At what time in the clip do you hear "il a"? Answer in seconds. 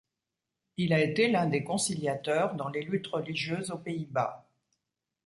0.77-0.99